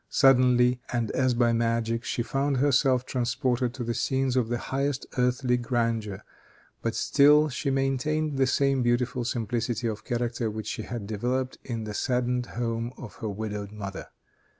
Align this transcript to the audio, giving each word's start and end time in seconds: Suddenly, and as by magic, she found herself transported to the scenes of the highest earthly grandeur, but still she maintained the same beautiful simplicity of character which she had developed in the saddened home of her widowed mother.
Suddenly, 0.09 0.81
and 0.91 1.11
as 1.11 1.35
by 1.35 1.53
magic, 1.53 2.03
she 2.03 2.23
found 2.23 2.57
herself 2.57 3.05
transported 3.05 3.71
to 3.75 3.83
the 3.83 3.93
scenes 3.93 4.35
of 4.35 4.49
the 4.49 4.57
highest 4.57 5.05
earthly 5.15 5.57
grandeur, 5.57 6.23
but 6.81 6.95
still 6.95 7.49
she 7.49 7.69
maintained 7.69 8.35
the 8.39 8.47
same 8.47 8.81
beautiful 8.81 9.23
simplicity 9.23 9.85
of 9.85 10.03
character 10.03 10.49
which 10.49 10.65
she 10.65 10.81
had 10.81 11.05
developed 11.05 11.59
in 11.63 11.83
the 11.83 11.93
saddened 11.93 12.47
home 12.57 12.91
of 12.97 13.17
her 13.17 13.29
widowed 13.29 13.71
mother. 13.71 14.07